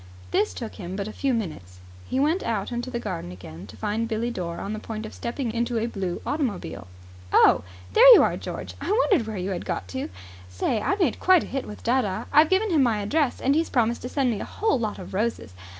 This 0.31 0.55
took 0.55 0.73
him 0.77 0.95
but 0.95 1.07
a 1.07 1.13
few 1.13 1.31
minutes. 1.31 1.77
He 2.07 2.19
went 2.19 2.41
out 2.41 2.71
into 2.71 2.89
the 2.89 2.99
garden 2.99 3.31
again 3.31 3.67
to 3.67 3.77
find 3.77 4.07
Billie 4.07 4.31
Dore 4.31 4.57
on 4.59 4.73
the 4.73 4.79
point 4.79 5.05
of 5.05 5.13
stepping 5.13 5.53
into 5.53 5.77
a 5.77 5.85
blue 5.85 6.23
automobile. 6.25 6.87
"Oh, 7.31 7.63
there 7.93 8.11
you 8.15 8.23
are, 8.23 8.35
George. 8.35 8.73
I 8.81 8.89
wondered 8.89 9.27
where 9.27 9.37
you 9.37 9.51
had 9.51 9.63
got 9.63 9.87
to. 9.89 10.09
Say, 10.49 10.81
I 10.81 10.95
made 10.95 11.19
quite 11.19 11.43
a 11.43 11.45
hit 11.45 11.67
with 11.67 11.83
dadda. 11.83 12.25
I've 12.33 12.49
given 12.49 12.71
him 12.71 12.81
my 12.81 12.97
address, 12.99 13.39
and 13.39 13.53
he's 13.53 13.69
promised 13.69 14.01
to 14.01 14.09
send 14.09 14.31
me 14.31 14.39
a 14.39 14.43
whole 14.43 14.79
lot 14.79 14.97
of 14.97 15.13
roses. 15.13 15.53